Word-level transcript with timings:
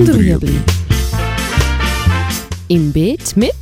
und 0.00 0.14
Rüebli. 0.14 0.58
Im 2.68 2.90
Beet 2.90 3.36
mit 3.36 3.52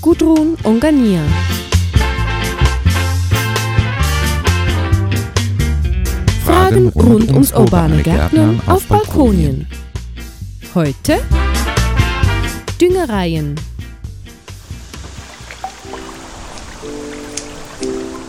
Gudrun 0.00 0.56
und 0.62 0.80
Gania. 0.80 1.20
Fragen 6.46 6.88
rund 6.88 7.30
ums 7.30 7.52
urbane 7.52 8.02
Gärtnern 8.02 8.62
auf 8.66 8.86
Balkonien. 8.86 9.66
Heute 10.74 11.18
Düngereien. 12.80 13.56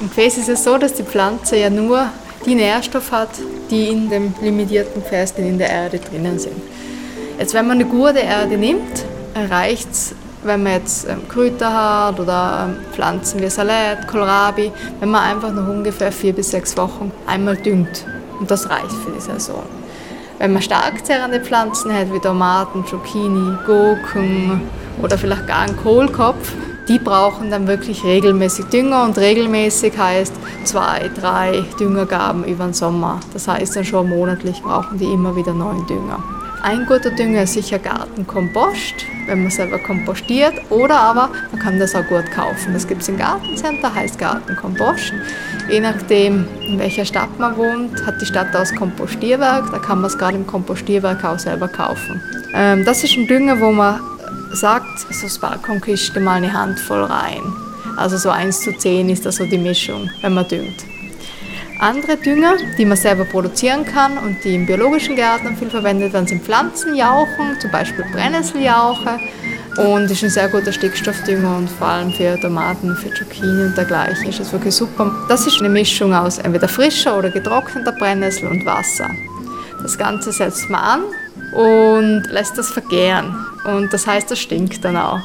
Im 0.02 0.10
Gefäß 0.10 0.38
ist 0.38 0.50
es 0.50 0.66
so, 0.66 0.78
dass 0.78 0.96
die 0.96 1.04
Pflanze 1.04 1.58
ja 1.58 1.70
nur 1.70 2.10
die 2.46 2.56
Nährstoffe 2.56 3.12
hat, 3.14 3.30
die 3.70 3.88
in 3.88 4.10
dem 4.10 4.34
limitierten 4.42 5.02
Gefäß, 5.02 5.36
die 5.36 5.44
in 5.44 5.58
der 5.58 5.70
Erde 5.70 5.98
drinnen 5.98 6.38
sind. 6.38 6.58
Jetzt, 7.42 7.56
wenn 7.56 7.66
man 7.66 7.80
eine 7.80 7.90
gute 7.90 8.20
Erde 8.20 8.56
nimmt, 8.56 9.04
reicht 9.50 9.90
es, 9.90 10.14
wenn 10.44 10.62
man 10.62 10.74
jetzt 10.74 11.10
ähm, 11.10 11.28
Kräuter 11.28 11.74
hat 11.74 12.20
oder 12.20 12.70
ähm, 12.70 12.76
Pflanzen 12.94 13.42
wie 13.42 13.50
Salat, 13.50 14.08
Kohlrabi, 14.08 14.72
wenn 15.00 15.10
man 15.10 15.24
einfach 15.24 15.52
noch 15.52 15.68
ungefähr 15.68 16.12
vier 16.12 16.34
bis 16.34 16.52
sechs 16.52 16.78
Wochen 16.78 17.12
einmal 17.26 17.58
düngt. 17.58 18.06
Und 18.40 18.52
das 18.52 18.70
reicht 18.70 18.92
für 18.92 19.10
die 19.10 19.20
Saison. 19.20 19.64
Wenn 20.38 20.54
man 20.54 20.62
stark 20.62 21.04
zehrende 21.04 21.40
Pflanzen 21.40 21.92
hat, 21.92 22.14
wie 22.14 22.20
Tomaten, 22.20 22.86
Zucchini, 22.86 23.58
Gurken 23.66 24.62
oder 25.02 25.18
vielleicht 25.18 25.48
gar 25.48 25.62
einen 25.62 25.78
Kohlkopf, 25.78 26.54
die 26.88 27.00
brauchen 27.00 27.50
dann 27.50 27.66
wirklich 27.66 28.04
regelmäßig 28.04 28.66
Dünger 28.66 29.04
und 29.04 29.18
regelmäßig 29.18 29.98
heißt 29.98 30.34
zwei, 30.64 31.10
drei 31.20 31.64
Düngergaben 31.80 32.44
über 32.44 32.66
den 32.66 32.76
Sommer. 32.76 33.20
Das 33.34 33.48
heißt 33.48 33.78
dann 33.78 33.86
schon 33.86 34.10
monatlich 34.10 34.62
brauchen 34.62 35.00
die 35.00 35.12
immer 35.12 35.36
wieder 35.36 35.54
neuen 35.54 35.88
Dünger. 35.88 36.24
Ein 36.64 36.86
guter 36.86 37.10
Dünger 37.10 37.44
ist 37.44 37.54
sicher 37.54 37.80
Gartenkompost, 37.80 39.06
wenn 39.26 39.42
man 39.42 39.52
selber 39.52 39.80
kompostiert, 39.80 40.54
oder 40.70 41.00
aber 41.00 41.32
man 41.52 41.60
kann 41.60 41.80
das 41.80 41.96
auch 41.96 42.06
gut 42.06 42.30
kaufen. 42.32 42.74
Das 42.74 42.88
gibt 42.88 43.02
es 43.02 43.10
im 43.10 43.18
Gartencenter, 43.18 43.94
heißt 43.94 44.20
Gartenkompost. 44.20 45.12
Je 45.72 45.80
nachdem, 45.80 46.48
in 46.68 46.78
welcher 46.78 47.04
Stadt 47.04 47.40
man 47.40 47.58
wohnt, 47.58 48.06
hat 48.06 48.22
die 48.22 48.28
Stadt 48.28 48.54
das 48.54 48.76
Kompostierwerk, 48.76 49.72
da 49.72 49.80
kann 49.80 50.02
man 50.02 50.12
es 50.12 50.18
gerade 50.18 50.38
im 50.38 50.46
Kompostierwerk 50.46 51.26
auch 51.26 51.40
selber 51.40 51.68
kaufen. 51.68 52.22
Ähm, 52.54 52.86
das 52.86 53.04
ist 53.04 53.18
ein 53.18 53.26
Dünger, 53.26 53.60
wo 53.60 53.72
man 53.72 54.00
sagt, 54.54 55.00
so 55.00 55.24
das 55.24 55.40
Balkonkiste 55.40 56.20
mal 56.20 56.36
eine 56.36 56.54
Handvoll 56.54 57.06
rein. 57.06 57.42
Also 57.98 58.18
so 58.18 58.30
1 58.30 58.62
zu 58.62 58.72
10 58.78 59.10
ist 59.10 59.26
das 59.26 59.38
so 59.38 59.46
die 59.46 59.58
Mischung, 59.58 60.12
wenn 60.22 60.36
man 60.36 60.48
düngt. 60.48 60.91
Andere 61.82 62.16
Dünger, 62.16 62.58
die 62.78 62.86
man 62.86 62.96
selber 62.96 63.26
produzieren 63.26 63.84
kann 63.84 64.20
und 64.20 64.44
die 64.44 64.54
im 64.54 64.68
biologischen 64.68 65.16
Gärtnern 65.16 65.58
viel 65.58 65.72
verwendet 65.72 66.14
werden, 66.14 66.28
sind 66.28 66.44
Pflanzenjauchen, 66.44 67.60
zum 67.60 67.72
Beispiel 67.72 68.06
Brennnesseljauche. 68.12 69.18
Und 69.78 70.12
ist 70.12 70.24
ein 70.24 70.30
sehr 70.30 70.48
guter 70.50 70.72
Stickstoffdünger 70.72 71.58
und 71.58 71.68
vor 71.68 71.88
allem 71.88 72.12
für 72.12 72.40
Tomaten, 72.40 72.96
für 72.98 73.12
Zucchini 73.16 73.64
und 73.64 73.76
dergleichen 73.76 74.28
ist 74.30 74.40
es 74.40 74.54
wirklich 74.54 74.76
super. 74.76 75.12
Das 75.28 75.48
ist 75.48 75.60
eine 75.60 75.70
Mischung 75.70 76.14
aus 76.14 76.38
entweder 76.38 76.68
frischer 76.68 77.18
oder 77.18 77.32
getrockneter 77.32 77.94
Brennnessel 77.94 78.48
und 78.48 78.64
Wasser. 78.64 79.10
Das 79.82 79.98
Ganze 79.98 80.32
setzt 80.32 80.70
man 80.70 80.82
an 80.82 81.02
und 81.54 82.28
lässt 82.30 82.60
das 82.60 82.70
vergären. 82.70 83.36
Und 83.66 83.92
das 83.92 84.06
heißt, 84.06 84.30
das 84.30 84.38
stinkt 84.38 84.86
dann 84.86 84.98
auch. 84.98 85.22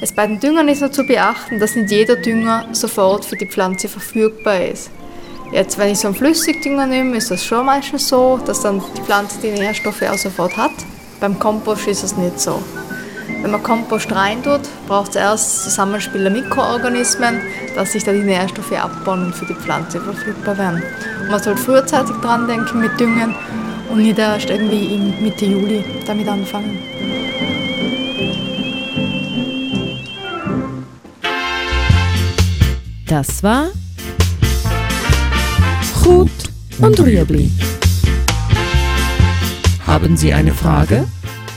Es 0.00 0.14
bei 0.14 0.26
den 0.26 0.40
Düngern 0.40 0.68
ist 0.68 0.80
noch 0.80 0.90
zu 0.90 1.04
beachten, 1.04 1.58
dass 1.58 1.76
nicht 1.76 1.90
jeder 1.90 2.16
Dünger 2.16 2.64
sofort 2.72 3.26
für 3.26 3.36
die 3.36 3.46
Pflanze 3.46 3.88
verfügbar 3.88 4.62
ist. 4.62 4.90
Jetzt, 5.52 5.78
wenn 5.78 5.90
ich 5.90 5.98
so 5.98 6.06
einen 6.06 6.16
Flüssigdünger 6.16 6.86
nehme, 6.86 7.16
ist 7.16 7.30
das 7.30 7.44
schon 7.44 7.66
meistens 7.66 8.08
so, 8.08 8.38
dass 8.46 8.60
dann 8.60 8.80
die 8.96 9.02
Pflanze 9.02 9.40
die 9.42 9.50
Nährstoffe 9.50 10.02
auch 10.02 10.16
sofort 10.16 10.56
hat. 10.56 10.70
Beim 11.18 11.38
Kompost 11.40 11.88
ist 11.88 12.04
es 12.04 12.16
nicht 12.16 12.38
so. 12.38 12.62
Wenn 13.42 13.50
man 13.50 13.62
Kompost 13.62 14.12
reintut, 14.12 14.60
braucht 14.86 15.10
es 15.10 15.16
erst 15.16 15.64
Zusammenspiel 15.64 16.22
der 16.22 16.30
Mikroorganismen, 16.30 17.40
dass 17.74 17.92
sich 17.92 18.04
da 18.04 18.12
die 18.12 18.20
Nährstoffe 18.20 18.72
abbauen 18.72 19.26
und 19.26 19.34
für 19.34 19.46
die 19.46 19.54
Pflanze 19.54 20.00
verfügbar 20.00 20.56
werden. 20.56 20.82
Und 21.22 21.30
man 21.30 21.42
sollte 21.42 21.60
frühzeitig 21.60 22.14
dran 22.22 22.46
denken 22.46 22.78
mit 22.78 23.00
Düngen 23.00 23.34
und 23.90 24.02
nicht 24.02 24.18
erst 24.18 24.50
irgendwie 24.50 24.98
Mitte 25.20 25.46
Juli 25.46 25.84
damit 26.06 26.28
anfangen. 26.28 26.78
Das 33.06 33.42
war 33.42 33.70
Gut 36.10 36.30
und 36.80 36.98
Rüebli. 36.98 37.52
Haben 39.86 40.16
Sie 40.16 40.32
eine 40.32 40.52
Frage? 40.52 41.06